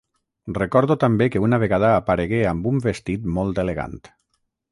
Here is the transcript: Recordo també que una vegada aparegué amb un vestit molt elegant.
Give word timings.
Recordo 0.59 0.95
també 1.03 1.27
que 1.35 1.41
una 1.47 1.59
vegada 1.65 1.91
aparegué 1.99 2.41
amb 2.53 2.67
un 2.71 2.81
vestit 2.87 3.31
molt 3.39 3.63
elegant. 3.65 3.97